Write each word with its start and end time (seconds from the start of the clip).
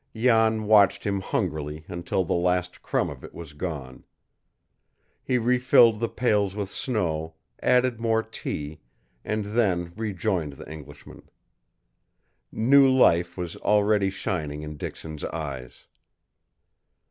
Jan 0.15 0.63
watched 0.63 1.03
him 1.03 1.19
hungrily 1.21 1.85
until 1.87 2.23
the 2.23 2.33
last 2.33 2.81
crumb 2.81 3.11
of 3.11 3.23
it 3.23 3.35
was 3.35 3.53
gone. 3.53 4.03
He 5.23 5.37
refilled 5.37 5.99
the 5.99 6.09
pails 6.09 6.55
with 6.55 6.69
snow, 6.71 7.35
added 7.61 7.99
more 7.99 8.23
tea, 8.23 8.81
and 9.23 9.45
then 9.45 9.93
rejoined 9.95 10.53
the 10.53 10.67
Englishman. 10.67 11.29
New 12.51 12.89
life 12.89 13.37
was 13.37 13.55
already 13.57 14.09
shining 14.09 14.63
in 14.63 14.75
Dixon's 14.75 15.23
eyes. 15.23 15.85